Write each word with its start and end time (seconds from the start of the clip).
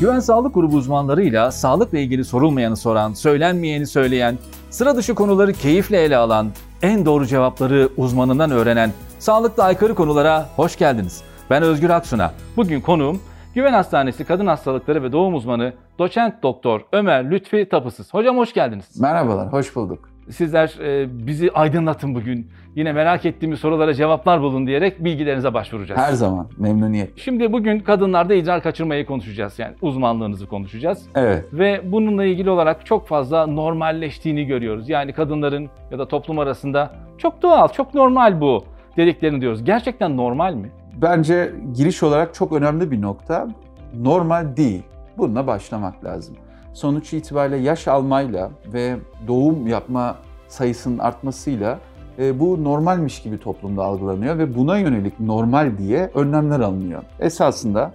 Güven 0.00 0.20
Sağlık 0.20 0.54
Grubu 0.54 0.76
uzmanlarıyla 0.76 1.50
sağlıkla 1.50 1.98
ilgili 1.98 2.24
sorulmayanı 2.24 2.76
soran, 2.76 3.12
söylenmeyeni 3.12 3.86
söyleyen, 3.86 4.38
sıra 4.70 4.96
dışı 4.96 5.14
konuları 5.14 5.52
keyifle 5.52 6.02
ele 6.02 6.16
alan, 6.16 6.50
en 6.82 7.06
doğru 7.06 7.26
cevapları 7.26 7.88
uzmanından 7.96 8.50
öğrenen 8.50 8.90
sağlıkla 9.18 9.64
aykırı 9.64 9.94
konulara 9.94 10.46
hoş 10.56 10.76
geldiniz. 10.78 11.22
Ben 11.50 11.62
Özgür 11.62 11.90
Aksuna. 11.90 12.32
Bugün 12.56 12.80
konuğum 12.80 13.20
Güven 13.54 13.72
Hastanesi 13.72 14.24
Kadın 14.24 14.46
Hastalıkları 14.46 15.02
ve 15.02 15.12
Doğum 15.12 15.34
Uzmanı 15.34 15.72
Doçent 15.98 16.42
Doktor 16.42 16.80
Ömer 16.92 17.30
Lütfi 17.30 17.68
Tapısız. 17.70 18.14
Hocam 18.14 18.36
hoş 18.36 18.54
geldiniz. 18.54 19.00
Merhabalar, 19.00 19.52
hoş 19.52 19.76
bulduk. 19.76 20.08
Sizler 20.30 20.74
e, 20.80 21.08
bizi 21.26 21.50
aydınlatın 21.50 22.14
bugün. 22.14 22.48
Yine 22.74 22.92
merak 22.92 23.26
ettiğimiz 23.26 23.60
sorulara 23.60 23.94
cevaplar 23.94 24.40
bulun 24.40 24.66
diyerek 24.66 25.04
bilgilerinize 25.04 25.54
başvuracağız. 25.54 26.00
Her 26.00 26.12
zaman 26.12 26.46
memnuniyet. 26.58 27.18
Şimdi 27.18 27.52
bugün 27.52 27.78
kadınlarda 27.80 28.34
idrar 28.34 28.62
kaçırmayı 28.62 29.06
konuşacağız. 29.06 29.58
Yani 29.58 29.74
uzmanlığınızı 29.82 30.46
konuşacağız. 30.46 31.06
Evet. 31.14 31.44
Ve 31.52 31.80
bununla 31.84 32.24
ilgili 32.24 32.50
olarak 32.50 32.86
çok 32.86 33.08
fazla 33.08 33.46
normalleştiğini 33.46 34.46
görüyoruz. 34.46 34.88
Yani 34.88 35.12
kadınların 35.12 35.68
ya 35.90 35.98
da 35.98 36.08
toplum 36.08 36.38
arasında 36.38 36.90
çok 37.18 37.42
doğal, 37.42 37.68
çok 37.68 37.94
normal 37.94 38.40
bu 38.40 38.64
dediklerini 38.96 39.40
diyoruz. 39.40 39.64
Gerçekten 39.64 40.16
normal 40.16 40.54
mi? 40.54 40.70
Bence 41.02 41.52
giriş 41.76 42.02
olarak 42.02 42.34
çok 42.34 42.52
önemli 42.52 42.90
bir 42.90 43.02
nokta. 43.02 43.48
Normal 43.94 44.56
değil. 44.56 44.82
Bununla 45.18 45.46
başlamak 45.46 46.04
lazım. 46.04 46.36
Sonuç 46.72 47.12
itibariyle 47.12 47.56
yaş 47.56 47.88
almayla 47.88 48.50
ve 48.72 48.96
doğum 49.28 49.66
yapma 49.66 50.16
sayısının 50.48 50.98
artmasıyla 50.98 51.78
e, 52.18 52.40
bu 52.40 52.64
normalmiş 52.64 53.22
gibi 53.22 53.38
toplumda 53.38 53.84
algılanıyor 53.84 54.38
ve 54.38 54.56
buna 54.56 54.78
yönelik 54.78 55.20
normal 55.20 55.78
diye 55.78 56.10
önlemler 56.14 56.60
alınıyor. 56.60 57.02
Esasında 57.20 57.92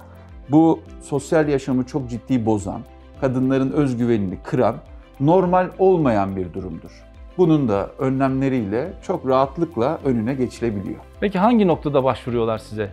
bu 0.49 0.79
sosyal 1.01 1.47
yaşamı 1.47 1.85
çok 1.85 2.09
ciddi 2.09 2.45
bozan, 2.45 2.81
kadınların 3.21 3.71
özgüvenini 3.71 4.37
kıran, 4.43 4.75
normal 5.19 5.69
olmayan 5.79 6.35
bir 6.35 6.53
durumdur. 6.53 7.03
Bunun 7.37 7.67
da 7.67 7.89
önlemleriyle 7.99 8.93
çok 9.01 9.27
rahatlıkla 9.27 9.99
önüne 10.05 10.33
geçilebiliyor. 10.33 10.99
Peki 11.19 11.39
hangi 11.39 11.67
noktada 11.67 12.03
başvuruyorlar 12.03 12.57
size? 12.57 12.91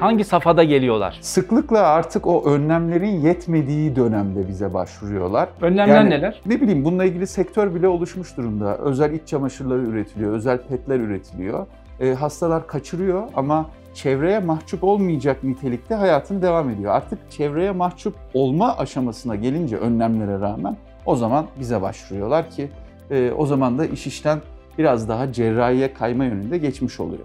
Hangi 0.00 0.24
safhada 0.24 0.64
geliyorlar? 0.64 1.18
Sıklıkla 1.20 1.78
artık 1.78 2.26
o 2.26 2.44
önlemlerin 2.44 3.20
yetmediği 3.20 3.96
dönemde 3.96 4.48
bize 4.48 4.74
başvuruyorlar. 4.74 5.48
Önlemler 5.60 5.96
Yani 5.96 6.10
neler? 6.10 6.40
Ne 6.46 6.60
bileyim 6.60 6.84
bununla 6.84 7.04
ilgili 7.04 7.26
sektör 7.26 7.74
bile 7.74 7.88
oluşmuş 7.88 8.36
durumda. 8.36 8.76
Özel 8.76 9.12
iç 9.12 9.28
çamaşırları 9.28 9.80
üretiliyor, 9.82 10.32
özel 10.32 10.58
petler 10.58 11.00
üretiliyor. 11.00 11.66
E, 12.00 12.14
hastalar 12.14 12.66
kaçırıyor 12.66 13.22
ama 13.36 13.66
çevreye 13.94 14.38
mahcup 14.38 14.84
olmayacak 14.84 15.44
nitelikte 15.44 15.94
hayatını 15.94 16.42
devam 16.42 16.70
ediyor. 16.70 16.94
Artık 16.94 17.30
çevreye 17.30 17.70
mahcup 17.70 18.14
olma 18.34 18.76
aşamasına 18.76 19.34
gelince 19.34 19.76
önlemlere 19.76 20.40
rağmen 20.40 20.76
o 21.06 21.16
zaman 21.16 21.46
bize 21.60 21.82
başvuruyorlar 21.82 22.50
ki 22.50 22.68
e, 23.10 23.32
o 23.32 23.46
zaman 23.46 23.78
da 23.78 23.86
iş 23.86 24.06
işten 24.06 24.38
biraz 24.78 25.08
daha 25.08 25.32
cerrahiye 25.32 25.92
kayma 25.92 26.24
yönünde 26.24 26.58
geçmiş 26.58 27.00
oluyor. 27.00 27.24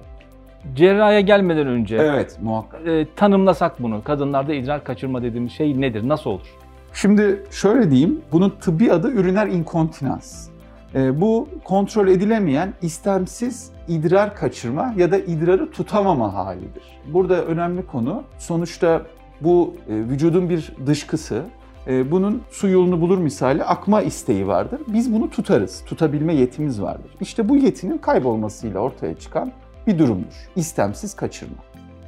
Cerrahiye 0.76 1.22
gelmeden 1.22 1.68
önce 1.68 1.96
Evet 1.98 2.38
muhakkak. 2.42 2.88
e, 2.88 3.08
tanımlasak 3.16 3.84
bunu. 3.84 4.04
Kadınlarda 4.04 4.54
idrar 4.54 4.84
kaçırma 4.84 5.24
dediğimiz 5.24 5.52
şey 5.52 5.82
nedir? 5.82 6.08
Nasıl 6.08 6.30
olur? 6.30 6.48
Şimdi 6.94 7.44
şöyle 7.52 7.92
diyeyim, 7.92 8.22
bunun 8.32 8.50
tıbbi 8.50 8.92
adı 8.94 9.12
üriner 9.12 9.48
inkontinans. 9.48 10.48
Ee, 10.96 11.22
bu 11.22 11.50
kontrol 11.64 12.08
edilemeyen 12.08 12.74
istemsiz 12.82 13.72
idrar 13.88 14.36
kaçırma 14.36 14.94
ya 14.98 15.12
da 15.12 15.18
idrarı 15.18 15.72
tutamama 15.72 16.34
halidir. 16.34 16.84
Burada 17.14 17.46
önemli 17.46 17.86
konu 17.86 18.24
sonuçta 18.38 19.02
bu 19.42 19.76
e, 19.90 19.96
vücudun 19.96 20.50
bir 20.50 20.74
dışkısı. 20.86 21.44
E, 21.88 22.12
bunun 22.12 22.42
su 22.52 22.68
yolunu 22.68 23.02
bulur 23.02 23.18
misali 23.18 23.64
akma 23.64 24.02
isteği 24.02 24.48
vardır. 24.48 24.82
Biz 24.88 25.14
bunu 25.14 25.30
tutarız. 25.30 25.84
Tutabilme 25.86 26.34
yetimiz 26.36 26.82
vardır. 26.82 27.12
İşte 27.22 27.50
bu 27.50 27.58
yetinin 27.58 27.98
kaybolmasıyla 27.98 28.80
ortaya 28.80 29.16
çıkan 29.16 29.52
bir 29.88 30.00
durumdur. 30.00 30.50
İstemsiz 30.56 31.16
kaçırma. 31.16 31.56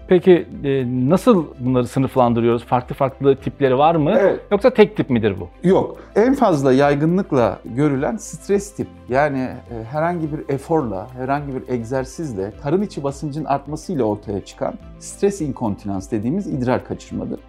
Peki 0.08 0.47
e, 0.63 0.86
nasıl 1.09 1.46
bunları 1.59 1.88
sınıflandırıyoruz? 1.88 2.66
Farklı 2.66 2.96
farklı 2.96 3.36
tipleri 3.36 3.78
var 3.78 3.96
mı? 3.96 4.16
Evet. 4.19 4.40
Yoksa 4.52 4.69
tek 4.69 4.97
tip 4.97 5.09
midir 5.09 5.36
bu? 5.40 5.68
Yok. 5.68 5.97
En 6.16 6.34
fazla 6.34 6.74
yaygınlıkla 6.74 7.59
görülen 7.66 8.18
stres 8.18 8.75
tip. 8.75 8.88
Yani 9.09 9.40
e, 9.40 9.84
herhangi 9.91 10.28
bir 10.34 10.53
eforla, 10.53 11.08
herhangi 11.18 11.53
bir 11.56 11.74
egzersizle, 11.74 12.52
karın 12.63 12.81
içi 12.81 13.03
basıncın 13.03 13.46
artmasıyla 13.46 14.03
ortaya 14.03 14.46
çıkan 14.46 14.74
stres 15.00 15.42
inkontinans 15.42 16.12
dediğimiz 16.12 16.47
idrar 16.47 16.86
kaçırmadır. 16.86 17.40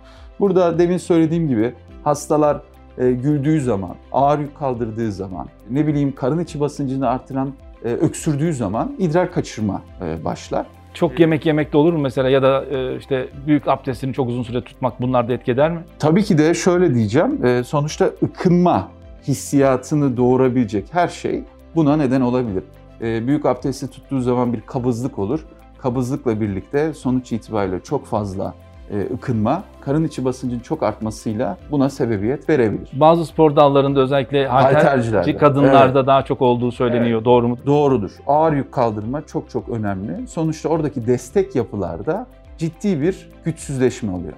Burada 0.40 0.78
demin 0.78 0.98
söylediğim 0.98 1.48
gibi 1.48 1.74
hastalar 2.04 2.60
e, 2.98 3.12
güldüğü 3.12 3.60
zaman, 3.60 3.94
ağır 4.12 4.38
yük 4.38 4.56
kaldırdığı 4.56 5.12
zaman, 5.12 5.46
ne 5.70 5.86
bileyim 5.86 6.14
karın 6.14 6.38
içi 6.38 6.60
basıncını 6.60 7.08
artıran 7.08 7.52
e, 7.86 7.88
öksürdüğü 7.88 8.52
zaman 8.52 8.94
idrar 8.98 9.32
kaçırma 9.32 9.82
e, 10.02 10.24
başlar. 10.24 10.66
Çok 10.94 11.20
yemek 11.20 11.46
yemek 11.46 11.72
de 11.72 11.76
olur 11.76 11.92
mu 11.92 11.98
mesela 11.98 12.28
ya 12.28 12.42
da 12.42 12.64
e, 12.64 12.96
işte 12.96 13.28
büyük 13.46 13.68
abdestini 13.68 14.12
çok 14.12 14.28
uzun 14.28 14.42
süre 14.42 14.64
tutmak 14.64 15.00
bunlar 15.00 15.28
da 15.28 15.32
etki 15.32 15.52
eder 15.52 15.70
mi? 15.70 15.78
Tabii 15.98 16.22
ki 16.22 16.38
de 16.38 16.54
şöyle 16.54 16.94
diyeceğim, 16.94 17.64
sonuçta 17.64 18.10
ıkınma 18.22 18.88
hissiyatını 19.28 20.16
doğurabilecek 20.16 20.84
her 20.92 21.08
şey 21.08 21.44
buna 21.74 21.96
neden 21.96 22.20
olabilir. 22.20 22.64
Büyük 23.00 23.46
abdesti 23.46 23.90
tuttuğu 23.90 24.20
zaman 24.20 24.52
bir 24.52 24.60
kabızlık 24.60 25.18
olur. 25.18 25.40
Kabızlıkla 25.78 26.40
birlikte 26.40 26.94
sonuç 26.94 27.32
itibariyle 27.32 27.80
çok 27.80 28.06
fazla 28.06 28.54
ıkınma, 29.14 29.64
karın 29.80 30.04
içi 30.04 30.24
basıncın 30.24 30.58
çok 30.58 30.82
artmasıyla 30.82 31.58
buna 31.70 31.90
sebebiyet 31.90 32.48
verebilir. 32.48 32.88
Bazı 32.92 33.26
spor 33.26 33.56
dallarında 33.56 34.00
özellikle 34.00 34.46
halterci 34.46 35.36
kadınlarda 35.36 36.06
daha 36.06 36.24
çok 36.24 36.42
olduğu 36.42 36.72
söyleniyor. 36.72 37.24
Doğru 37.24 37.48
mu? 37.48 37.58
Doğrudur. 37.66 38.10
Ağır 38.26 38.52
yük 38.52 38.72
kaldırma 38.72 39.26
çok 39.26 39.50
çok 39.50 39.68
önemli. 39.68 40.28
Sonuçta 40.28 40.68
oradaki 40.68 41.06
destek 41.06 41.54
yapılarda 41.54 42.26
ciddi 42.58 43.00
bir 43.00 43.30
güçsüzleşme 43.44 44.12
oluyor. 44.12 44.34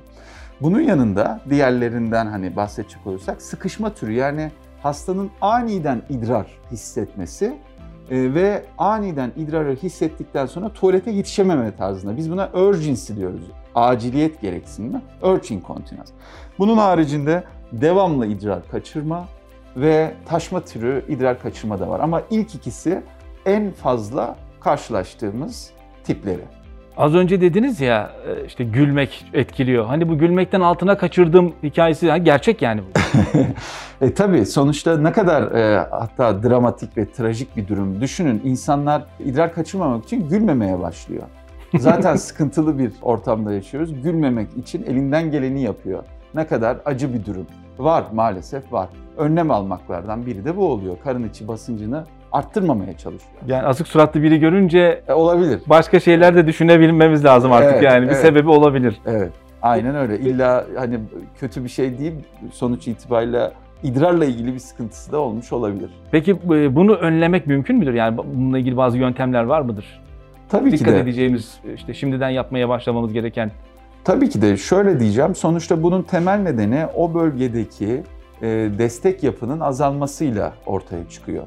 Bunun 0.61 0.81
yanında 0.81 1.41
diğerlerinden 1.51 2.27
hani 2.27 2.57
bahsedecek 2.57 3.07
olursak 3.07 3.43
sıkışma 3.43 3.95
türü 3.95 4.13
yani 4.13 4.51
hastanın 4.83 5.31
aniden 5.41 6.03
idrar 6.09 6.47
hissetmesi 6.73 7.55
e, 8.11 8.35
ve 8.35 8.65
aniden 8.79 9.33
idrarı 9.37 9.75
hissettikten 9.75 10.47
sonra 10.47 10.69
tuvalete 10.69 11.11
yetişememe 11.11 11.77
tarzında. 11.77 12.17
Biz 12.17 12.31
buna 12.31 12.49
urgency 12.53 13.15
diyoruz. 13.15 13.43
Aciliyet 13.79 14.41
gereksinimi. 14.41 15.01
Urge 15.23 15.55
incontinence. 15.55 16.13
Bunun 16.59 16.79
haricinde 16.79 17.45
devamlı 17.73 18.27
idrar 18.27 18.69
kaçırma 18.71 19.29
ve 19.77 20.15
taşma 20.27 20.61
türü 20.61 21.05
idrar 21.09 21.43
kaçırma 21.43 21.81
da 21.81 21.89
var. 21.89 22.01
Ama 22.01 22.23
ilk 22.31 22.55
ikisi 22.55 23.03
en 23.47 23.71
fazla 23.71 24.37
karşılaştığımız 24.61 25.71
tipleri. 26.05 26.43
Az 26.97 27.15
önce 27.15 27.41
dediniz 27.41 27.81
ya 27.81 28.13
e, 28.27 28.47
işte 28.47 28.65
gülmek 28.65 29.25
etkiliyor. 29.33 29.87
Hani 29.87 30.09
bu 30.09 30.19
gülmekten 30.19 30.61
altına 30.61 30.99
kaçırdığım 30.99 31.55
hikayesi 31.63 32.11
ha, 32.11 32.19
gerçek 32.19 32.63
yani 32.63 32.81
bu. 32.81 32.99
E 34.01 34.15
tabii 34.15 34.47
sonuçta 34.47 34.99
ne 34.99 35.13
kadar 35.13 35.43
e, 35.53 35.87
hatta 35.91 36.43
dramatik 36.43 36.97
ve 36.97 37.13
trajik 37.13 37.57
bir 37.57 37.69
durum. 37.69 38.01
Düşünün 38.01 38.43
insanlar 38.45 39.03
idrar 39.25 39.53
kaçırmamak 39.53 40.05
için 40.05 40.29
gülmemeye 40.29 40.81
başlıyor. 40.81 41.23
Zaten 41.79 42.17
sıkıntılı 42.17 42.79
bir 42.79 42.93
ortamda 43.03 43.53
yaşıyoruz. 43.53 44.03
Gülmemek 44.03 44.49
için 44.57 44.83
elinden 44.83 45.31
geleni 45.31 45.63
yapıyor. 45.63 46.03
Ne 46.35 46.47
kadar 46.47 46.77
acı 46.85 47.15
bir 47.15 47.25
durum. 47.25 47.47
Var 47.79 48.05
maalesef 48.13 48.73
var. 48.73 48.89
Önlem 49.17 49.51
almaklardan 49.51 50.27
biri 50.27 50.45
de 50.45 50.57
bu 50.57 50.69
oluyor. 50.69 50.97
Karın 51.05 51.29
içi 51.29 51.49
basıncını 51.49 52.05
arttırmamaya 52.33 52.93
çalışıyor. 52.97 53.33
Yani 53.47 53.63
asık 53.67 53.89
suratlı 53.89 54.23
biri 54.23 54.39
görünce 54.41 55.03
E, 55.09 55.13
olabilir. 55.13 55.61
başka 55.67 56.01
şeyler 56.01 56.35
de 56.35 56.47
düşünebilmemiz 56.47 57.25
lazım 57.25 57.53
artık 57.53 57.73
Evet, 57.73 57.83
yani. 57.83 58.03
Bir 58.03 58.07
evet. 58.13 58.17
sebebi 58.21 58.49
olabilir. 58.49 59.01
Evet. 59.07 59.33
Aynen 59.63 59.97
öyle. 59.97 60.19
İlla 60.19 60.65
hani 60.77 60.99
kötü 61.41 61.65
bir 61.65 61.69
şey 61.69 61.99
değil 61.99 62.13
sonuç 62.53 62.89
itibariyle 62.89 63.51
idrarla 63.83 64.25
ilgili 64.25 64.55
bir 64.55 64.59
sıkıntısı 64.59 65.13
da 65.13 65.19
olmuş 65.19 65.53
olabilir. 65.53 65.91
Peki 66.11 66.31
e, 66.33 66.77
bunu 66.77 66.95
önlemek 66.95 67.47
mümkün 67.47 67.77
müdür? 67.77 67.95
Yani 67.95 68.19
bununla 68.19 68.59
ilgili 68.59 68.77
bazı 68.77 68.99
yöntemler 68.99 69.43
var 69.45 69.61
mıdır? 69.61 70.01
Tabii 70.49 70.71
ki 70.71 70.79
Dikkat 70.79 70.95
de. 70.95 71.01
edeceğimiz, 71.01 71.59
işte 71.77 71.95
şimdiden 71.95 72.31
yapmaya 72.31 72.69
başlamamız 72.69 73.13
gereken. 73.13 73.51
Tabii 74.05 74.29
ki 74.29 74.43
de 74.43 74.57
şöyle 74.57 75.01
diyeceğim. 75.01 75.35
Sonuçta 75.35 75.83
bunun 75.83 76.03
temel 76.03 76.39
nedeni 76.39 76.87
o 76.97 77.15
bölgedeki 77.15 78.03
e, 78.43 78.47
destek 78.79 79.23
yapının 79.23 79.61
azalmasıyla 79.61 80.53
ortaya 80.67 81.09
çıkıyor. 81.09 81.45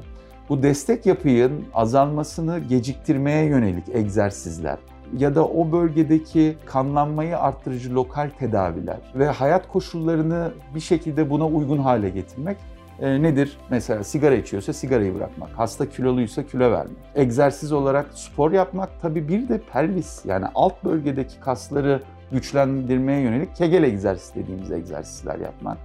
Bu 0.48 0.62
destek 0.62 1.06
yapının 1.06 1.64
azalmasını 1.74 2.58
geciktirmeye 2.58 3.44
yönelik 3.44 3.84
egzersizler 3.94 4.78
ya 5.18 5.34
da 5.34 5.48
o 5.48 5.72
bölgedeki 5.72 6.56
kanlanmayı 6.66 7.38
arttırıcı 7.38 7.94
lokal 7.94 8.30
tedaviler 8.38 8.96
ve 9.14 9.26
hayat 9.26 9.68
koşullarını 9.68 10.52
bir 10.74 10.80
şekilde 10.80 11.30
buna 11.30 11.46
uygun 11.46 11.78
hale 11.78 12.10
getirmek 12.10 12.56
e, 13.02 13.22
nedir? 13.22 13.56
Mesela 13.70 14.04
sigara 14.04 14.34
içiyorsa 14.34 14.72
sigarayı 14.72 15.14
bırakmak, 15.14 15.50
hasta 15.56 15.88
kiloluysa 15.88 16.46
kilo 16.46 16.70
vermek, 16.70 16.96
egzersiz 17.14 17.72
olarak 17.72 18.06
spor 18.14 18.52
yapmak, 18.52 18.90
tabii 19.02 19.28
bir 19.28 19.48
de 19.48 19.60
pelvis 19.72 20.24
yani 20.24 20.46
alt 20.54 20.84
bölgedeki 20.84 21.40
kasları 21.40 22.02
güçlendirmeye 22.32 23.20
yönelik 23.20 23.56
kegel 23.56 23.82
egzersiz 23.82 24.34
dediğimiz 24.34 24.70
egzersizler 24.70 25.38
yapmak. 25.38 25.78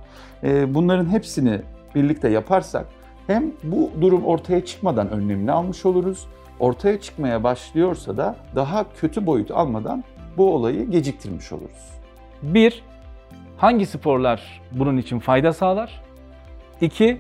E, 0.44 0.76
bunların 0.76 1.12
hepsini 1.12 1.62
birlikte 1.96 2.30
yaparsak 2.30 2.86
hem 3.28 3.52
bu 3.64 3.92
durum 4.02 4.26
ortaya 4.26 4.66
çıkmadan 4.66 5.10
önlemini 5.10 5.52
almış 5.52 5.86
oluruz. 5.86 6.28
Ortaya 6.60 7.02
çıkmaya 7.02 7.44
başlıyorsa 7.44 8.18
da 8.18 8.36
daha 8.56 8.86
kötü 8.94 9.26
boyut 9.26 9.52
almadan 9.52 10.04
bu 10.38 10.54
olayı 10.54 10.90
geciktirmiş 10.90 11.52
oluruz. 11.52 11.90
Bir, 12.42 12.84
hangi 13.58 13.86
sporlar 13.86 14.62
bunun 14.72 14.98
için 14.98 15.20
fayda 15.20 15.54
sağlar? 15.54 16.07
İki, 16.82 17.18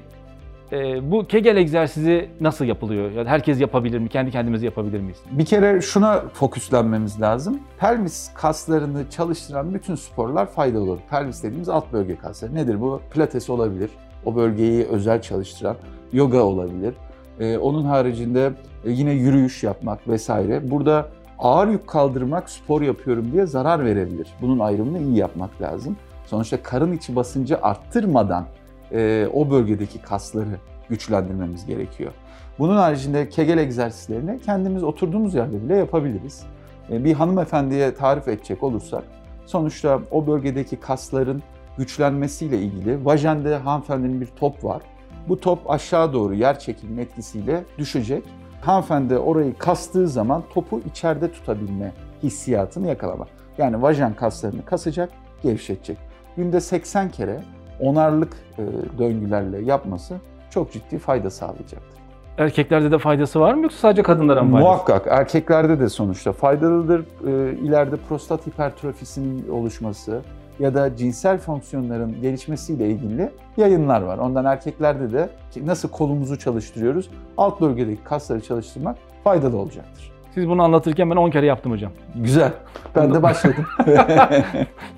e, 0.71 1.12
bu 1.12 1.27
Kegel 1.27 1.57
egzersizi 1.57 2.30
nasıl 2.42 2.65
yapılıyor? 2.65 3.12
Yani 3.12 3.30
herkes 3.30 3.62
yapabilir 3.62 4.00
mi? 4.00 4.09
Kendi 4.09 4.31
kendimize 4.31 4.65
yapabilir 4.65 5.00
miyiz? 5.00 5.18
Bir 5.31 5.45
kere 5.45 5.81
şuna 5.81 6.24
fokuslanmamız 6.33 7.21
lazım. 7.21 7.59
Pelvis 7.80 8.33
kaslarını 8.33 9.09
çalıştıran 9.09 9.74
bütün 9.74 9.95
sporlar 9.95 10.51
faydalı 10.51 10.92
olur. 10.92 11.00
Pelvis 11.09 11.44
dediğimiz 11.44 11.69
alt 11.69 11.94
bölge 11.94 12.15
kasları. 12.15 12.56
Nedir 12.56 12.81
bu? 12.81 13.01
Pilates 13.12 13.50
olabilir. 13.50 13.89
O 14.25 14.36
bölgeyi 14.36 14.83
özel 14.83 15.21
çalıştıran. 15.21 15.75
Yoga 16.13 16.42
olabilir. 16.42 16.94
Ee, 17.39 17.57
onun 17.57 17.86
haricinde 17.86 18.51
e, 18.86 18.92
yine 18.92 19.12
yürüyüş 19.12 19.63
yapmak 19.63 20.07
vesaire. 20.07 20.71
Burada 20.71 21.09
ağır 21.39 21.68
yük 21.68 21.88
kaldırmak 21.88 22.50
spor 22.50 22.81
yapıyorum 22.81 23.31
diye 23.31 23.45
zarar 23.45 23.86
verebilir. 23.86 24.27
Bunun 24.42 24.59
ayrımını 24.59 25.00
iyi 25.00 25.18
yapmak 25.18 25.62
lazım. 25.62 25.98
Sonuçta 26.25 26.63
karın 26.63 26.92
içi 26.92 27.15
basıncı 27.15 27.57
arttırmadan 27.62 28.45
e, 28.92 29.28
o 29.34 29.50
bölgedeki 29.50 30.01
kasları 30.01 30.60
güçlendirmemiz 30.89 31.66
gerekiyor. 31.66 32.12
Bunun 32.60 32.78
haricinde 32.78 33.30
kegel 33.30 33.57
egzersizlerini 33.57 34.39
kendimiz 34.39 34.84
oturduğumuz 34.84 35.36
yerde 35.36 35.63
bile 35.63 35.75
yapabiliriz. 35.75 36.44
E, 36.92 37.04
bir 37.04 37.13
hanımefendiye 37.13 37.94
tarif 37.94 38.28
edecek 38.28 38.63
olursak 38.63 39.04
sonuçta 39.45 40.00
o 40.12 40.28
bölgedeki 40.28 40.75
kasların 40.75 41.44
güçlenmesiyle 41.78 42.60
ilgili 42.60 43.06
vajende 43.06 43.56
hanımefendinin 43.56 44.22
bir 44.22 44.28
top 44.28 44.63
var. 44.63 44.81
Bu 45.28 45.40
top 45.40 45.72
aşağı 45.72 46.13
doğru 46.13 46.33
yer 46.33 46.60
çekilme 46.60 47.01
etkisiyle 47.01 47.63
düşecek. 47.78 48.24
Hanımefendi 48.62 49.18
orayı 49.18 49.57
kastığı 49.57 50.07
zaman 50.07 50.44
topu 50.54 50.81
içeride 50.92 51.31
tutabilme 51.31 51.94
hissiyatını 52.24 52.88
yakalamak. 52.88 53.28
Yani 53.57 53.81
vajen 53.81 54.13
kaslarını 54.13 54.66
kasacak, 54.66 55.10
gevşetecek. 55.44 55.98
Günde 56.36 56.62
80 56.62 57.12
kere 57.12 57.42
onarlık 57.79 58.33
e, 58.57 58.63
döngülerle 59.00 59.62
yapması 59.62 60.15
çok 60.50 60.71
ciddi 60.71 60.97
fayda 60.97 61.29
sağlayacaktır. 61.29 61.97
Erkeklerde 62.38 62.91
de 62.91 62.97
faydası 62.97 63.39
var 63.39 63.53
mı 63.53 63.63
yoksa 63.63 63.77
sadece 63.77 64.03
kadınlara 64.03 64.44
mı 64.44 64.51
faydası? 64.51 64.69
Muhakkak 64.69 65.07
erkeklerde 65.09 65.79
de 65.79 65.89
sonuçta 65.89 66.31
faydalıdır. 66.31 67.00
E, 67.00 67.57
ileride 67.57 67.95
prostat 68.09 68.47
hipertrofisinin 68.47 69.50
oluşması 69.50 70.21
ya 70.59 70.74
da 70.74 70.95
cinsel 70.95 71.38
fonksiyonların 71.38 72.21
gelişmesiyle 72.21 72.89
ilgili 72.89 73.29
yayınlar 73.57 74.01
var. 74.01 74.18
Ondan 74.18 74.45
erkeklerde 74.45 75.13
de 75.13 75.30
nasıl 75.65 75.89
kolumuzu 75.89 76.39
çalıştırıyoruz, 76.39 77.09
alt 77.38 77.62
bölgedeki 77.62 78.03
kasları 78.03 78.41
çalıştırmak 78.41 78.97
faydalı 79.23 79.57
olacaktır. 79.57 80.12
Siz 80.33 80.50
bunu 80.50 80.63
anlatırken 80.63 81.09
ben 81.09 81.15
10 81.15 81.30
kere 81.30 81.45
yaptım 81.45 81.71
hocam. 81.71 81.91
Güzel. 82.15 82.51
Ben 82.95 83.13
de 83.13 83.23
başladım. 83.23 83.65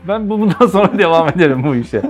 ben 0.07 0.29
bundan 0.29 0.67
sonra 0.67 0.97
devam 0.97 1.27
ederim 1.27 1.63
bu 1.63 1.75
işe. 1.75 2.01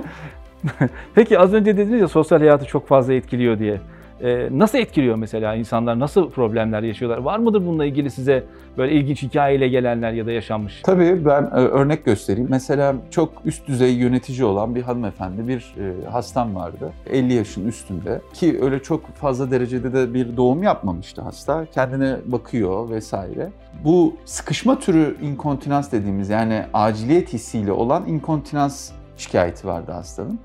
Peki 1.14 1.38
az 1.38 1.54
önce 1.54 1.76
dediniz 1.76 2.00
ya 2.00 2.08
sosyal 2.08 2.38
hayatı 2.38 2.64
çok 2.64 2.88
fazla 2.88 3.12
etkiliyor 3.14 3.58
diye. 3.58 3.80
Ee, 4.22 4.48
nasıl 4.50 4.78
etkiliyor 4.78 5.16
mesela 5.16 5.54
insanlar? 5.54 5.98
Nasıl 5.98 6.30
problemler 6.30 6.82
yaşıyorlar? 6.82 7.18
Var 7.18 7.38
mıdır 7.38 7.66
bununla 7.66 7.84
ilgili 7.84 8.10
size 8.10 8.44
böyle 8.78 8.92
ilginç 8.92 9.22
hikayeyle 9.22 9.68
gelenler 9.68 10.12
ya 10.12 10.26
da 10.26 10.32
yaşanmış? 10.32 10.80
Tabii 10.82 11.24
ben 11.24 11.42
e, 11.42 11.46
örnek 11.54 12.04
göstereyim. 12.04 12.48
Mesela 12.50 12.94
çok 13.10 13.32
üst 13.44 13.68
düzey 13.68 13.94
yönetici 13.94 14.44
olan 14.44 14.74
bir 14.74 14.82
hanımefendi, 14.82 15.48
bir 15.48 15.74
e, 15.78 16.08
hastam 16.10 16.54
vardı. 16.54 16.92
50 17.10 17.34
yaşın 17.34 17.68
üstünde 17.68 18.20
ki 18.34 18.58
öyle 18.62 18.82
çok 18.82 19.06
fazla 19.06 19.50
derecede 19.50 19.92
de 19.92 20.14
bir 20.14 20.36
doğum 20.36 20.62
yapmamıştı 20.62 21.22
hasta. 21.22 21.66
Kendine 21.66 22.16
bakıyor 22.26 22.90
vesaire. 22.90 23.50
Bu 23.84 24.16
sıkışma 24.24 24.78
türü 24.78 25.16
inkontinans 25.22 25.92
dediğimiz 25.92 26.28
yani 26.28 26.62
aciliyet 26.74 27.32
hissiyle 27.32 27.72
olan 27.72 28.06
inkontinans 28.06 28.90
şikayeti 29.20 29.66
vardı 29.66 29.92
hastanın. 29.92 30.38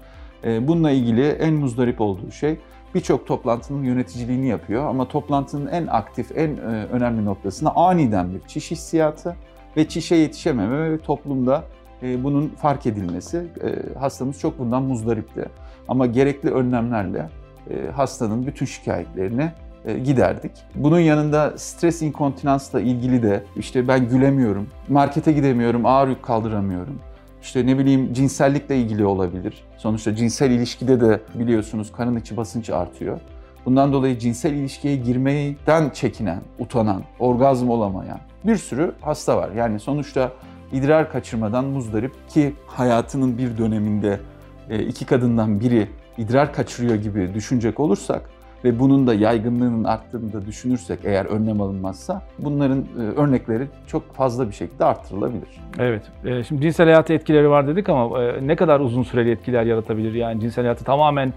E, 0.43 0.67
bununla 0.67 0.91
ilgili 0.91 1.27
en 1.27 1.53
muzdarip 1.53 2.01
olduğu 2.01 2.31
şey 2.31 2.57
birçok 2.95 3.27
toplantının 3.27 3.83
yöneticiliğini 3.83 4.47
yapıyor 4.47 4.85
ama 4.89 5.07
toplantının 5.07 5.67
en 5.67 5.87
aktif, 5.87 6.37
en 6.37 6.49
e, 6.49 6.59
önemli 6.91 7.25
noktasında 7.25 7.75
aniden 7.75 8.33
bir 8.33 8.39
çiş 8.47 8.71
hissiyatı 8.71 9.35
ve 9.77 9.87
çişe 9.87 10.15
yetişememe 10.15 10.91
ve 10.91 10.97
toplumda 10.97 11.63
e, 12.03 12.23
bunun 12.23 12.47
fark 12.47 12.85
edilmesi. 12.85 13.47
Hastamız 13.99 14.39
çok 14.39 14.59
bundan 14.59 14.83
muzdaripti. 14.83 15.45
Ama 15.87 16.05
gerekli 16.05 16.49
önlemlerle 16.49 17.29
hastanın 17.95 18.47
bütün 18.47 18.65
şikayetlerini 18.65 19.51
giderdik. 20.03 20.51
Bunun 20.75 20.99
yanında 20.99 21.53
stres 21.57 22.01
inkontinansla 22.01 22.81
ilgili 22.81 23.23
de 23.23 23.43
işte 23.55 23.87
ben 23.87 24.09
gülemiyorum, 24.09 24.67
markete 24.89 25.31
gidemiyorum, 25.31 25.85
ağır 25.85 26.07
yük 26.07 26.23
kaldıramıyorum 26.23 26.99
işte 27.45 27.65
ne 27.65 27.77
bileyim 27.77 28.13
cinsellikle 28.13 28.77
ilgili 28.77 29.05
olabilir. 29.05 29.63
Sonuçta 29.77 30.15
cinsel 30.15 30.51
ilişkide 30.51 31.01
de 31.01 31.21
biliyorsunuz 31.35 31.91
karın 31.91 32.15
içi 32.15 32.37
basınç 32.37 32.69
artıyor. 32.69 33.19
Bundan 33.65 33.93
dolayı 33.93 34.19
cinsel 34.19 34.53
ilişkiye 34.53 34.95
girmeden 34.95 35.89
çekinen, 35.89 36.41
utanan, 36.59 37.03
orgazm 37.19 37.69
olamayan 37.69 38.19
bir 38.43 38.55
sürü 38.57 38.91
hasta 39.01 39.37
var. 39.37 39.51
Yani 39.51 39.79
sonuçta 39.79 40.31
idrar 40.71 41.11
kaçırmadan 41.11 41.65
muzdarip 41.65 42.29
ki 42.29 42.53
hayatının 42.67 43.37
bir 43.37 43.57
döneminde 43.57 44.19
e, 44.69 44.83
iki 44.83 45.05
kadından 45.05 45.59
biri 45.59 45.87
idrar 46.17 46.53
kaçırıyor 46.53 46.95
gibi 46.95 47.33
düşünecek 47.33 47.79
olursak 47.79 48.29
ve 48.65 48.79
bunun 48.79 49.07
da 49.07 49.13
yaygınlığının 49.13 49.83
arttığını 49.83 50.33
da 50.33 50.45
düşünürsek 50.45 50.99
eğer 51.03 51.25
önlem 51.25 51.61
alınmazsa 51.61 52.21
bunların 52.39 52.79
e, 52.79 53.01
örnekleri 53.01 53.67
çok 53.87 54.13
fazla 54.15 54.47
bir 54.47 54.53
şekilde 54.53 54.85
arttırılabilir. 54.85 55.61
Evet. 55.79 56.03
E, 56.25 56.43
şimdi 56.43 56.61
cinsel 56.61 56.85
hayatı 56.85 57.13
etkileri 57.13 57.49
var 57.49 57.67
dedik 57.67 57.89
ama 57.89 58.23
e, 58.23 58.47
ne 58.47 58.55
kadar 58.55 58.79
uzun 58.79 59.03
süreli 59.03 59.31
etkiler 59.31 59.63
yaratabilir? 59.63 60.13
Yani 60.13 60.41
cinsel 60.41 60.63
hayatı 60.63 60.83
tamamen 60.83 61.33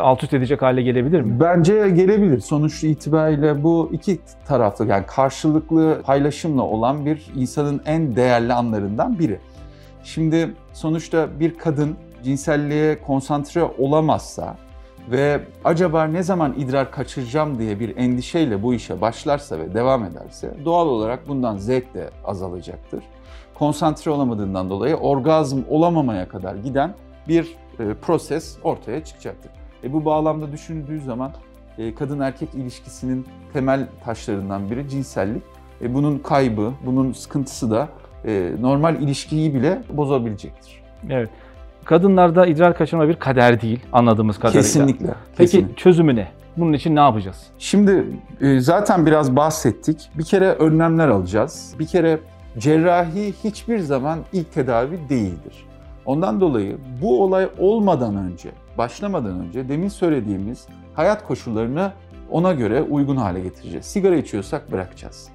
alt 0.00 0.22
üst 0.22 0.34
edecek 0.34 0.62
hale 0.62 0.82
gelebilir 0.82 1.20
mi? 1.20 1.40
Bence 1.40 1.90
gelebilir. 1.90 2.40
Sonuç 2.40 2.84
itibariyle 2.84 3.62
bu 3.62 3.90
iki 3.92 4.18
taraflı 4.46 4.86
yani 4.86 5.06
karşılıklı 5.06 6.02
paylaşımla 6.04 6.62
olan 6.62 7.06
bir 7.06 7.26
insanın 7.36 7.80
en 7.86 8.16
değerli 8.16 8.52
anlarından 8.52 9.18
biri. 9.18 9.38
Şimdi 10.04 10.50
sonuçta 10.72 11.28
bir 11.40 11.58
kadın 11.58 11.96
cinselliğe 12.24 13.00
konsantre 13.00 13.62
olamazsa 13.78 14.56
ve 15.10 15.40
acaba 15.64 16.04
ne 16.04 16.22
zaman 16.22 16.54
idrar 16.58 16.90
kaçıracağım 16.90 17.58
diye 17.58 17.80
bir 17.80 17.96
endişeyle 17.96 18.62
bu 18.62 18.74
işe 18.74 19.00
başlarsa 19.00 19.58
ve 19.58 19.74
devam 19.74 20.04
ederse 20.04 20.54
doğal 20.64 20.86
olarak 20.86 21.28
bundan 21.28 21.56
zevk 21.56 21.94
de 21.94 22.10
azalacaktır. 22.24 23.04
Konsantre 23.54 24.10
olamadığından 24.10 24.70
dolayı 24.70 24.96
orgazm 24.96 25.60
olamamaya 25.68 26.28
kadar 26.28 26.54
giden 26.54 26.94
bir 27.28 27.56
e, 27.78 27.94
proses 27.94 28.58
ortaya 28.62 29.04
çıkacaktır. 29.04 29.52
E 29.84 29.92
bu 29.92 30.04
bağlamda 30.04 30.52
düşünüldüğü 30.52 31.00
zaman 31.00 31.32
e, 31.78 31.94
kadın 31.94 32.20
erkek 32.20 32.54
ilişkisinin 32.54 33.26
temel 33.52 33.86
taşlarından 34.04 34.70
biri 34.70 34.88
cinsellik. 34.88 35.42
E 35.82 35.94
bunun 35.94 36.18
kaybı, 36.18 36.72
bunun 36.86 37.12
sıkıntısı 37.12 37.70
da 37.70 37.88
e, 38.24 38.52
normal 38.60 39.02
ilişkiyi 39.02 39.54
bile 39.54 39.82
bozabilecektir. 39.90 40.82
Evet. 41.10 41.30
Kadınlarda 41.84 42.46
idrar 42.46 42.76
kaçırma 42.76 43.08
bir 43.08 43.14
kader 43.14 43.60
değil 43.60 43.80
anladığımız 43.92 44.38
kadarıyla. 44.38 44.62
Kesinlikle. 44.62 45.14
Peki 45.36 45.50
kesinlikle. 45.50 45.74
çözümü 45.76 46.16
ne? 46.16 46.28
Bunun 46.56 46.72
için 46.72 46.96
ne 46.96 47.00
yapacağız? 47.00 47.46
Şimdi 47.58 48.04
e, 48.40 48.60
zaten 48.60 49.06
biraz 49.06 49.36
bahsettik. 49.36 50.10
Bir 50.18 50.24
kere 50.24 50.52
önlemler 50.52 51.08
alacağız. 51.08 51.74
Bir 51.78 51.86
kere 51.86 52.18
cerrahi 52.58 53.34
hiçbir 53.44 53.78
zaman 53.78 54.18
ilk 54.32 54.52
tedavi 54.52 54.98
değildir. 55.08 55.66
Ondan 56.06 56.40
dolayı 56.40 56.76
bu 57.02 57.22
olay 57.22 57.48
olmadan 57.58 58.16
önce, 58.16 58.50
başlamadan 58.78 59.40
önce 59.40 59.68
demin 59.68 59.88
söylediğimiz 59.88 60.66
hayat 60.94 61.26
koşullarını 61.26 61.92
ona 62.30 62.52
göre 62.52 62.82
uygun 62.82 63.16
hale 63.16 63.40
getireceğiz. 63.40 63.86
Sigara 63.86 64.16
içiyorsak 64.16 64.72
bırakacağız. 64.72 65.28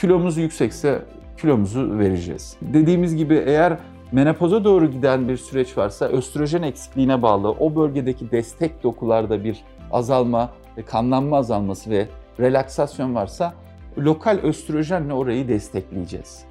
Kilomuz 0.00 0.36
yüksekse 0.36 1.02
kilomuzu 1.40 1.98
vereceğiz. 1.98 2.56
Dediğimiz 2.62 3.16
gibi 3.16 3.42
eğer 3.46 3.76
menopoza 4.12 4.64
doğru 4.64 4.90
giden 4.90 5.28
bir 5.28 5.36
süreç 5.36 5.78
varsa 5.78 6.06
östrojen 6.06 6.62
eksikliğine 6.62 7.22
bağlı 7.22 7.50
o 7.50 7.76
bölgedeki 7.76 8.30
destek 8.30 8.82
dokularda 8.82 9.44
bir 9.44 9.64
azalma, 9.92 10.50
kanlanma 10.86 11.36
azalması 11.36 11.90
ve 11.90 12.08
relaksasyon 12.40 13.14
varsa 13.14 13.54
lokal 13.98 14.38
östrojenle 14.42 15.12
orayı 15.12 15.48
destekleyeceğiz. 15.48 16.44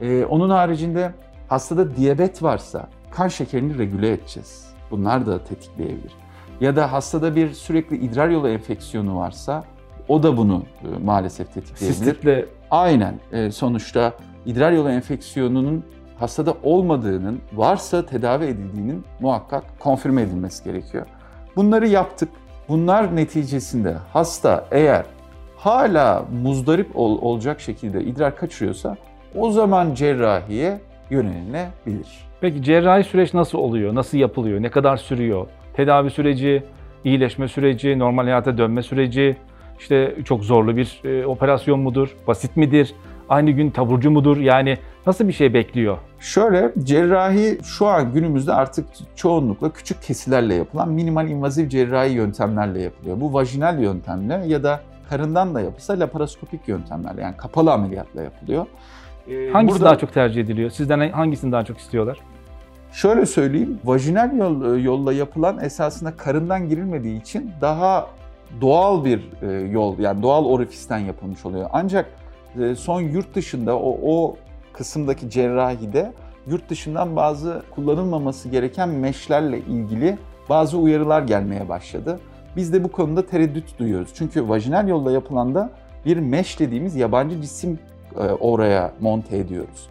Ee, 0.00 0.24
onun 0.24 0.50
haricinde 0.50 1.12
hastada 1.48 1.96
diyabet 1.96 2.42
varsa 2.42 2.88
kan 3.10 3.28
şekerini 3.28 3.78
regüle 3.78 4.12
edeceğiz. 4.12 4.68
Bunlar 4.90 5.26
da 5.26 5.44
tetikleyebilir. 5.44 6.12
Ya 6.60 6.76
da 6.76 6.92
hastada 6.92 7.36
bir 7.36 7.52
sürekli 7.52 7.96
idrar 7.96 8.28
yolu 8.28 8.48
enfeksiyonu 8.48 9.16
varsa 9.16 9.64
o 10.08 10.22
da 10.22 10.36
bunu 10.36 10.62
e, 10.82 11.04
maalesef 11.04 11.54
tetikleyebilir. 11.54 12.04
Sistitle 12.04 12.46
Aynen. 12.70 13.20
E, 13.32 13.50
sonuçta 13.50 14.12
idrar 14.46 14.72
yolu 14.72 14.90
enfeksiyonunun 14.90 15.84
hastada 16.18 16.54
olmadığının, 16.62 17.40
varsa 17.52 18.06
tedavi 18.06 18.44
edildiğinin 18.44 19.04
muhakkak 19.20 19.64
konfirme 19.78 20.22
edilmesi 20.22 20.64
gerekiyor. 20.64 21.06
Bunları 21.56 21.88
yaptık. 21.88 22.28
Bunlar 22.68 23.16
neticesinde 23.16 23.96
hasta 24.12 24.66
eğer 24.70 25.04
hala 25.56 26.24
muzdarip 26.42 26.96
ol, 26.96 27.18
olacak 27.22 27.60
şekilde 27.60 28.04
idrar 28.04 28.36
kaçırıyorsa 28.36 28.96
o 29.34 29.50
zaman 29.50 29.94
cerrahiye 29.94 30.80
yönelinebilir. 31.10 32.28
Peki 32.40 32.62
cerrahi 32.62 33.04
süreç 33.04 33.34
nasıl 33.34 33.58
oluyor? 33.58 33.94
Nasıl 33.94 34.18
yapılıyor? 34.18 34.62
Ne 34.62 34.70
kadar 34.70 34.96
sürüyor? 34.96 35.46
Tedavi 35.74 36.10
süreci, 36.10 36.62
iyileşme 37.04 37.48
süreci, 37.48 37.98
normal 37.98 38.24
hayata 38.24 38.58
dönme 38.58 38.82
süreci, 38.82 39.36
işte 39.78 40.14
çok 40.24 40.44
zorlu 40.44 40.76
bir 40.76 41.00
e, 41.04 41.26
operasyon 41.26 41.80
mudur? 41.80 42.16
Basit 42.26 42.56
midir? 42.56 42.94
Aynı 43.28 43.50
gün 43.50 43.70
taburcu 43.70 44.10
mudur? 44.10 44.36
Yani 44.36 44.78
nasıl 45.06 45.28
bir 45.28 45.32
şey 45.32 45.54
bekliyor? 45.54 45.98
Şöyle 46.20 46.72
cerrahi 46.82 47.58
şu 47.64 47.86
an 47.86 48.12
günümüzde 48.12 48.52
artık 48.52 48.86
çoğunlukla 49.16 49.72
küçük 49.72 50.02
kesilerle 50.02 50.54
yapılan 50.54 50.88
minimal 50.88 51.28
invaziv 51.28 51.68
cerrahi 51.68 52.12
yöntemlerle 52.12 52.82
yapılıyor. 52.82 53.20
Bu 53.20 53.34
vajinal 53.34 53.82
yöntemle 53.82 54.42
ya 54.46 54.62
da 54.62 54.80
karından 55.10 55.54
da 55.54 55.60
yapılsa 55.60 56.00
laparoskopik 56.00 56.68
yöntemlerle 56.68 57.22
yani 57.22 57.36
kapalı 57.36 57.72
ameliyatla 57.72 58.22
yapılıyor. 58.22 58.66
Ee, 59.30 59.50
Hangisi 59.52 59.74
burada, 59.74 59.84
daha 59.84 59.98
çok 59.98 60.12
tercih 60.14 60.40
ediliyor? 60.40 60.70
Sizden 60.70 61.10
hangisini 61.10 61.52
daha 61.52 61.64
çok 61.64 61.78
istiyorlar? 61.78 62.18
Şöyle 62.92 63.26
söyleyeyim, 63.26 63.78
vajinal 63.84 64.36
yol, 64.36 64.78
yolla 64.78 65.12
yapılan 65.12 65.64
esasında 65.64 66.16
karından 66.16 66.68
girilmediği 66.68 67.20
için 67.20 67.50
daha 67.60 68.06
doğal 68.60 69.04
bir 69.04 69.20
e, 69.42 69.70
yol, 69.70 69.98
yani 69.98 70.22
doğal 70.22 70.44
orifisten 70.44 70.98
yapılmış 70.98 71.46
oluyor. 71.46 71.70
Ancak 71.72 72.06
son 72.76 73.00
yurt 73.00 73.34
dışında 73.34 73.78
o, 73.78 73.98
o 74.02 74.36
kısımdaki 74.72 75.30
cerrahide 75.30 76.12
yurt 76.46 76.70
dışından 76.70 77.16
bazı 77.16 77.62
kullanılmaması 77.74 78.48
gereken 78.48 78.88
meşlerle 78.88 79.58
ilgili 79.58 80.18
bazı 80.48 80.78
uyarılar 80.78 81.22
gelmeye 81.22 81.68
başladı. 81.68 82.20
Biz 82.56 82.72
de 82.72 82.84
bu 82.84 82.92
konuda 82.92 83.26
tereddüt 83.26 83.78
duyuyoruz. 83.78 84.10
Çünkü 84.14 84.48
vajinal 84.48 84.88
yolla 84.88 85.12
yapılan 85.12 85.54
da 85.54 85.70
bir 86.04 86.16
meş 86.16 86.60
dediğimiz 86.60 86.96
yabancı 86.96 87.42
cisim 87.42 87.78
oraya 88.40 88.92
monte 89.00 89.38
ediyoruz. 89.38 89.88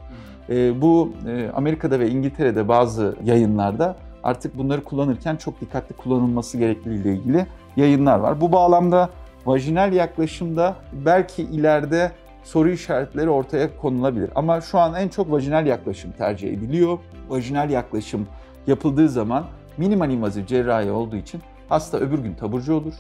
E, 0.49 0.81
bu 0.81 1.11
e, 1.27 1.49
Amerika'da 1.55 1.99
ve 1.99 2.09
İngiltere'de 2.09 2.67
bazı 2.67 3.15
yayınlarda 3.23 3.95
artık 4.23 4.57
bunları 4.57 4.83
kullanırken 4.83 5.35
çok 5.35 5.61
dikkatli 5.61 5.95
kullanılması 5.95 6.57
gerektiği 6.57 7.01
ile 7.01 7.13
ilgili 7.13 7.45
yayınlar 7.75 8.19
var. 8.19 8.41
Bu 8.41 8.51
bağlamda 8.51 9.09
vajinal 9.45 9.93
yaklaşımda 9.93 10.75
belki 11.05 11.43
ileride 11.43 12.11
soru 12.47 12.69
işaretleri 12.69 13.29
ortaya 13.29 13.77
konulabilir. 13.77 14.29
Ama 14.35 14.61
şu 14.61 14.79
an 14.79 14.93
en 14.93 15.07
çok 15.07 15.31
vajinal 15.31 15.67
yaklaşım 15.67 16.11
tercih 16.11 16.53
ediliyor. 16.53 16.99
Vajinal 17.29 17.69
yaklaşım 17.69 18.27
yapıldığı 18.67 19.09
zaman 19.09 19.45
minimal 19.77 20.11
invaziv 20.11 20.45
cerrahi 20.45 20.91
olduğu 20.91 21.15
için 21.15 21.41
hasta 21.69 21.97
öbür 21.97 22.19
gün 22.19 22.33
taburcu 22.33 22.73
olur. 22.73 22.93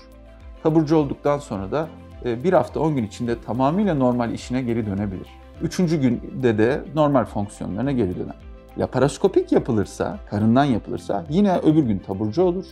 Taburcu 0.63 0.95
olduktan 0.95 1.39
sonra 1.39 1.71
da 1.71 1.87
e, 2.25 2.43
bir 2.43 2.53
hafta 2.53 2.79
10 2.79 2.95
gün 2.95 3.03
içinde 3.03 3.41
tamamıyla 3.41 3.95
normal 3.95 4.33
işine 4.33 4.61
geri 4.61 4.85
dönebilir. 4.85 5.27
Üçüncü 5.61 6.01
günde 6.01 6.57
de 6.57 6.83
normal 6.95 7.25
fonksiyonlarına 7.25 7.91
geri 7.91 8.15
döner. 8.15 8.35
Laparoskopik 8.77 9.51
yapılırsa, 9.51 10.19
karından 10.29 10.65
yapılırsa 10.65 11.25
yine 11.29 11.57
öbür 11.57 11.83
gün 11.83 11.99
taburcu 11.99 12.43
olur. 12.43 12.65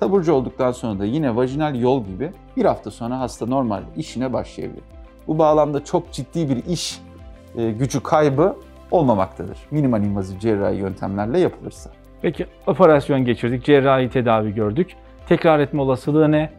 Taburcu 0.00 0.32
olduktan 0.32 0.72
sonra 0.72 0.98
da 0.98 1.04
yine 1.04 1.36
vajinal 1.36 1.80
yol 1.80 2.04
gibi 2.04 2.32
bir 2.56 2.64
hafta 2.64 2.90
sonra 2.90 3.20
hasta 3.20 3.46
normal 3.46 3.82
işine 3.96 4.32
başlayabilir. 4.32 4.95
Bu 5.28 5.38
bağlamda 5.38 5.84
çok 5.84 6.12
ciddi 6.12 6.48
bir 6.48 6.64
iş 6.64 7.00
e, 7.56 7.70
gücü 7.70 8.02
kaybı 8.02 8.56
olmamaktadır. 8.90 9.58
Minimal 9.70 10.02
invaziv 10.02 10.38
cerrahi 10.38 10.76
yöntemlerle 10.76 11.38
yapılırsa. 11.38 11.90
Peki 12.22 12.46
operasyon 12.66 13.24
geçirdik, 13.24 13.64
cerrahi 13.64 14.10
tedavi 14.10 14.54
gördük. 14.54 14.96
Tekrar 15.28 15.58
etme 15.58 15.82
olasılığı 15.82 16.32
ne? 16.32 16.50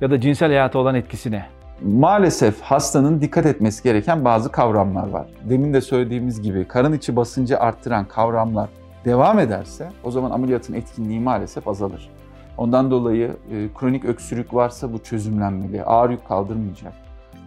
Ya 0.00 0.10
da 0.10 0.20
cinsel 0.20 0.48
hayata 0.48 0.78
olan 0.78 0.94
etkisi 0.94 1.30
ne? 1.30 1.46
maalesef 1.82 2.60
hastanın 2.60 3.20
dikkat 3.20 3.46
etmesi 3.46 3.82
gereken 3.82 4.24
bazı 4.24 4.52
kavramlar 4.52 5.08
var. 5.08 5.26
Demin 5.44 5.74
de 5.74 5.80
söylediğimiz 5.80 6.42
gibi 6.42 6.64
karın 6.64 6.92
içi 6.92 7.16
basıncı 7.16 7.58
arttıran 7.58 8.04
kavramlar 8.04 8.68
devam 9.04 9.38
ederse 9.38 9.88
o 10.04 10.10
zaman 10.10 10.30
ameliyatın 10.30 10.74
etkinliği 10.74 11.20
maalesef 11.20 11.68
azalır. 11.68 12.10
Ondan 12.58 12.90
dolayı 12.90 13.36
e, 13.52 13.68
kronik 13.78 14.04
öksürük 14.04 14.54
varsa 14.54 14.92
bu 14.92 14.98
çözümlenmeli, 14.98 15.84
ağır 15.84 16.10
yük 16.10 16.28
kaldırmayacak. 16.28 16.92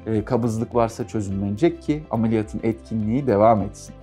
E, 0.05 0.25
kabızlık 0.25 0.75
varsa 0.75 1.07
çözümlenecek 1.07 1.81
ki 1.81 2.03
ameliyatın 2.11 2.59
etkinliği 2.63 3.27
devam 3.27 3.61
etsin. 3.61 3.95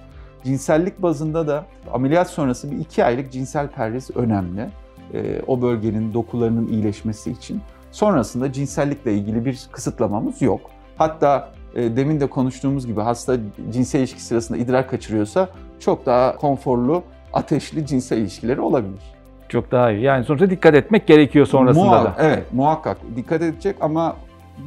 Cinsellik 0.44 1.02
bazında 1.02 1.48
da 1.48 1.64
ameliyat 1.92 2.30
sonrası 2.30 2.70
bir 2.70 2.78
iki 2.78 3.04
aylık 3.04 3.32
cinsel 3.32 3.68
perhiz 3.68 4.10
önemli. 4.16 4.68
E, 5.14 5.42
o 5.46 5.62
bölgenin 5.62 6.14
dokularının 6.14 6.68
iyileşmesi 6.68 7.30
için. 7.30 7.60
Sonrasında 7.90 8.52
cinsellikle 8.52 9.14
ilgili 9.14 9.44
bir 9.44 9.66
kısıtlamamız 9.72 10.42
yok. 10.42 10.60
Hatta 10.98 11.48
e, 11.74 11.96
demin 11.96 12.20
de 12.20 12.26
konuştuğumuz 12.26 12.86
gibi 12.86 13.00
hasta 13.00 13.36
cinsel 13.72 13.98
ilişki 14.00 14.22
sırasında 14.22 14.58
idrar 14.58 14.88
kaçırıyorsa 14.88 15.48
çok 15.80 16.06
daha 16.06 16.36
konforlu, 16.36 17.02
ateşli 17.32 17.86
cinsel 17.86 18.18
ilişkileri 18.18 18.60
olabilir. 18.60 19.02
Çok 19.48 19.72
daha 19.72 19.90
iyi. 19.92 20.02
Yani 20.02 20.24
sonuçta 20.24 20.50
dikkat 20.50 20.74
etmek 20.74 21.06
gerekiyor 21.06 21.46
sonrasında 21.46 21.84
Muha- 21.84 22.04
da. 22.04 22.14
Evet, 22.18 22.44
muhakkak 22.52 22.96
dikkat 23.16 23.42
edecek 23.42 23.76
ama 23.80 24.16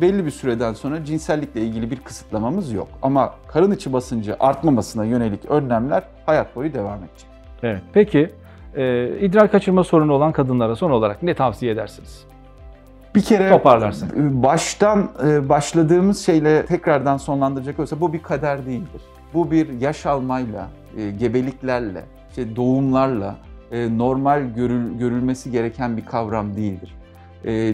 belli 0.02 0.26
bir 0.26 0.32
süreden 0.32 0.74
sonra 0.74 1.06
cinsellikle 1.06 1.62
ilgili 1.62 1.92
bir 1.92 2.00
kısıtlamamız 2.00 2.72
yok. 2.72 2.88
Ama 3.02 3.34
karın 3.48 3.72
içi 3.72 3.94
basıncı 3.94 4.36
artmamasına 4.40 5.06
yönelik 5.06 5.46
önlemler 5.46 6.04
hayat 6.26 6.56
boyu 6.56 6.74
devam 6.74 7.00
edecek. 7.00 7.30
Evet. 7.64 7.82
Peki 7.94 8.32
e, 8.76 9.08
idrar 9.20 9.52
kaçırma 9.52 9.84
sorunu 9.84 10.14
olan 10.14 10.32
kadınlara 10.32 10.76
son 10.76 10.92
olarak 10.92 11.24
ne 11.24 11.34
tavsiye 11.34 11.72
edersiniz? 11.72 12.26
Bir 13.16 13.22
kere 13.22 13.50
toparlarsın. 13.50 14.10
E, 14.10 14.44
baştan 14.44 15.10
e, 15.26 15.50
başladığımız 15.50 16.26
şeyle 16.26 16.66
tekrardan 16.66 17.18
sonlandıracak 17.18 17.80
olsa 17.80 18.02
bu 18.02 18.14
bir 18.14 18.22
kader 18.22 18.66
değildir. 18.66 19.02
Bu 19.34 19.52
bir 19.52 19.80
yaş 19.82 20.06
almayla, 20.06 20.68
e, 20.98 21.12
gebeliklerle, 21.12 22.06
işte 22.30 22.56
doğumlarla 22.56 23.36
normal 23.72 24.42
görül, 24.56 24.98
görülmesi 24.98 25.52
gereken 25.52 25.98
bir 25.98 26.06
kavram 26.06 26.56
değildir. 26.56 26.96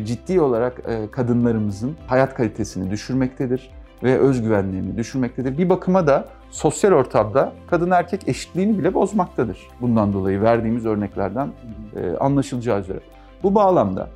Ciddi 0.06 0.42
olarak 0.42 0.82
kadınlarımızın 1.12 1.96
hayat 2.08 2.34
kalitesini 2.34 2.92
düşürmektedir 2.92 3.72
ve 4.04 4.18
özgüvenlerini 4.18 4.98
düşürmektedir. 4.98 5.58
Bir 5.58 5.70
bakıma 5.70 6.08
da 6.08 6.26
sosyal 6.50 6.92
ortamda 6.92 7.54
kadın 7.68 7.92
erkek 7.92 8.28
eşitliğini 8.28 8.80
bile 8.80 8.94
bozmaktadır. 8.94 9.58
Bundan 9.82 10.14
dolayı 10.14 10.42
verdiğimiz 10.42 10.86
örneklerden 10.86 11.52
anlaşılacağı 12.20 12.80
üzere. 12.80 13.00
Bu 13.44 13.56
bağlamda 13.56 14.10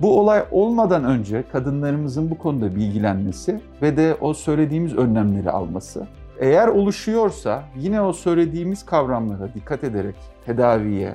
bu 0.00 0.20
olay 0.20 0.44
olmadan 0.50 1.04
önce 1.04 1.44
kadınlarımızın 1.52 2.30
bu 2.30 2.38
konuda 2.38 2.76
bilgilenmesi 2.76 3.60
ve 3.82 3.96
de 3.96 4.16
o 4.20 4.34
söylediğimiz 4.34 4.96
önlemleri 4.96 5.50
alması. 5.50 6.06
Eğer 6.38 6.68
oluşuyorsa 6.68 7.62
yine 7.76 8.00
o 8.00 8.12
söylediğimiz 8.12 8.86
kavramlara 8.86 9.54
dikkat 9.54 9.84
ederek 9.84 10.16
tedaviye 10.46 11.14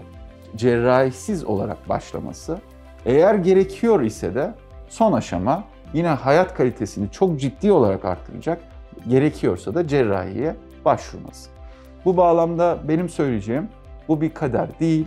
cerrahisiz 0.55 1.45
olarak 1.45 1.89
başlaması. 1.89 2.57
Eğer 3.05 3.35
gerekiyor 3.35 4.01
ise 4.01 4.35
de 4.35 4.53
son 4.89 5.13
aşama 5.13 5.63
yine 5.93 6.07
hayat 6.07 6.53
kalitesini 6.53 7.11
çok 7.11 7.39
ciddi 7.39 7.71
olarak 7.71 8.05
artıracak. 8.05 8.61
Gerekiyorsa 9.07 9.75
da 9.75 9.87
cerrahiye 9.87 10.55
başvurması. 10.85 11.49
Bu 12.05 12.17
bağlamda 12.17 12.77
benim 12.87 13.09
söyleyeceğim 13.09 13.67
bu 14.07 14.21
bir 14.21 14.33
kader 14.33 14.67
değil, 14.79 15.05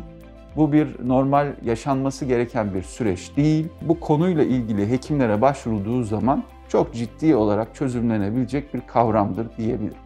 bu 0.57 0.73
bir 0.73 0.89
normal 1.05 1.47
yaşanması 1.65 2.25
gereken 2.25 2.75
bir 2.75 2.83
süreç 2.83 3.37
değil. 3.37 3.69
Bu 3.83 4.01
konuyla 4.01 4.45
ilgili 4.45 4.91
hekimlere 4.91 5.41
başvurulduğu 5.41 6.03
zaman 6.03 6.45
çok 6.69 6.95
ciddi 6.95 7.37
olarak 7.37 7.75
çözümlenebilecek 7.75 8.75
bir 8.75 8.81
kavramdır 8.81 9.47
diyebilirim. 9.57 9.99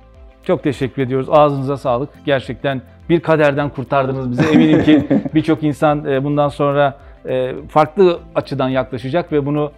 Çok 0.43 0.63
teşekkür 0.63 1.03
ediyoruz. 1.03 1.29
Ağzınıza 1.31 1.77
sağlık. 1.77 2.11
Gerçekten 2.25 2.83
bir 3.09 3.21
kaderden 3.21 3.69
kurtardınız 3.69 4.31
bizi. 4.31 4.45
Eminim 4.45 4.83
ki 4.83 5.07
birçok 5.35 5.63
insan 5.63 6.05
e, 6.05 6.25
bundan 6.25 6.49
sonra 6.49 6.99
farklı 7.69 8.21
açıdan 8.35 8.69
yaklaşacak 8.69 9.33
ve 9.33 9.47
bunu 9.47 9.73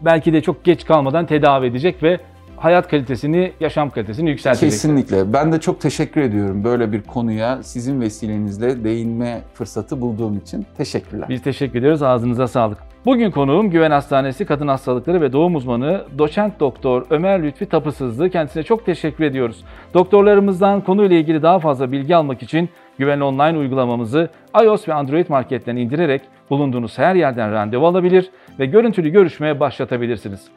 belki 0.00 0.32
de 0.32 0.40
çok 0.40 0.64
geç 0.64 0.84
kalmadan 0.84 1.26
tedavi 1.26 1.66
edecek 1.66 2.02
ve 2.02 2.20
hayat 2.56 2.88
kalitesini, 2.88 3.52
yaşam 3.60 3.90
kalitesini 3.90 4.30
yükseltecek. 4.30 4.70
Kesinlikle. 4.70 5.32
Ben 5.32 5.52
de 5.52 5.60
çok 5.60 5.80
teşekkür 5.80 6.20
ediyorum 6.20 6.64
böyle 6.64 6.92
bir 6.92 7.02
konuya 7.02 7.62
sizin 7.62 8.00
vesilenizle 8.00 8.84
değinme 8.84 9.40
fırsatı 9.54 10.00
bulduğum 10.00 10.38
için. 10.38 10.66
Teşekkürler. 10.76 11.28
Biz 11.28 11.42
teşekkür 11.42 11.78
ediyoruz. 11.78 12.02
Ağzınıza 12.02 12.48
sağlık. 12.48 12.93
Bugün 13.06 13.30
konuğum 13.30 13.70
Güven 13.70 13.90
Hastanesi 13.90 14.46
Kadın 14.46 14.68
Hastalıkları 14.68 15.20
ve 15.20 15.32
Doğum 15.32 15.54
Uzmanı 15.54 16.04
Doçent 16.18 16.60
Doktor 16.60 17.06
Ömer 17.10 17.42
Lütfi 17.42 17.66
Tapısızlı. 17.66 18.30
Kendisine 18.30 18.62
çok 18.62 18.86
teşekkür 18.86 19.24
ediyoruz. 19.24 19.64
Doktorlarımızdan 19.94 20.80
konuyla 20.80 21.16
ilgili 21.16 21.42
daha 21.42 21.58
fazla 21.58 21.92
bilgi 21.92 22.16
almak 22.16 22.42
için 22.42 22.68
Güven 22.98 23.20
Online 23.20 23.58
uygulamamızı 23.58 24.28
iOS 24.64 24.88
ve 24.88 24.94
Android 24.94 25.28
marketten 25.28 25.76
indirerek 25.76 26.22
bulunduğunuz 26.50 26.98
her 26.98 27.14
yerden 27.14 27.52
randevu 27.52 27.86
alabilir 27.86 28.30
ve 28.58 28.66
görüntülü 28.66 29.08
görüşmeye 29.08 29.60
başlatabilirsiniz. 29.60 30.48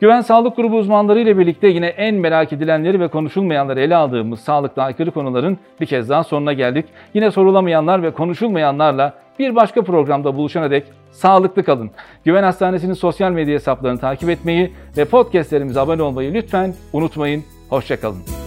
Güven 0.00 0.20
Sağlık 0.20 0.56
Grubu 0.56 0.76
uzmanları 0.76 1.20
ile 1.20 1.38
birlikte 1.38 1.68
yine 1.68 1.86
en 1.86 2.14
merak 2.14 2.52
edilenleri 2.52 3.00
ve 3.00 3.08
konuşulmayanları 3.08 3.80
ele 3.80 3.96
aldığımız 3.96 4.40
sağlıkla 4.40 4.82
aykırı 4.82 5.10
konuların 5.10 5.58
bir 5.80 5.86
kez 5.86 6.10
daha 6.10 6.24
sonuna 6.24 6.52
geldik. 6.52 6.86
Yine 7.14 7.30
sorulamayanlar 7.30 8.02
ve 8.02 8.10
konuşulmayanlarla 8.10 9.14
bir 9.38 9.56
başka 9.56 9.82
programda 9.82 10.36
buluşana 10.36 10.70
dek 10.70 10.84
sağlıklı 11.16 11.64
kalın. 11.64 11.90
Güven 12.24 12.42
Hastanesi'nin 12.42 12.94
sosyal 12.94 13.30
medya 13.30 13.54
hesaplarını 13.54 14.00
takip 14.00 14.30
etmeyi 14.30 14.72
ve 14.96 15.04
podcastlerimize 15.04 15.80
abone 15.80 16.02
olmayı 16.02 16.34
lütfen 16.34 16.74
unutmayın. 16.92 17.44
Hoşçakalın. 17.68 18.45